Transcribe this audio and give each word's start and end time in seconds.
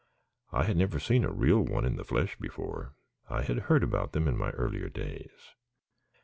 I 0.51 0.63
had 0.63 0.77
never 0.77 0.97
seen 0.99 1.23
a 1.23 1.31
real 1.31 1.59
one 1.61 1.85
in 1.85 1.95
the 1.95 2.03
flesh 2.03 2.35
before. 2.37 2.95
I 3.29 3.43
had 3.43 3.59
heard 3.69 3.83
about 3.83 4.13
them 4.13 4.27
in 4.27 4.35
my 4.35 4.49
earlier 4.49 4.89
days. 4.89 5.53